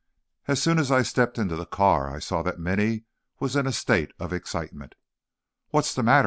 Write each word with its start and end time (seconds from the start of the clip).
As 0.47 0.59
soon 0.59 0.79
as 0.79 0.91
I 0.91 1.03
stepped 1.03 1.37
into 1.37 1.55
the 1.55 1.67
car 1.67 2.09
I 2.09 2.17
saw 2.17 2.41
that 2.41 2.57
Minny 2.57 3.03
was 3.39 3.55
in 3.55 3.67
a 3.67 3.71
state 3.71 4.13
of 4.17 4.33
excitement. 4.33 4.95
"What's 5.69 5.93
the 5.93 6.01
matter?" 6.01 6.19